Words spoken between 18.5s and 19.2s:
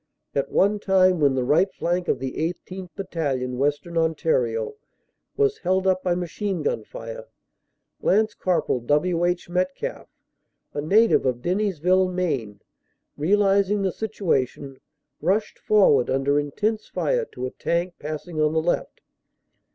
the left.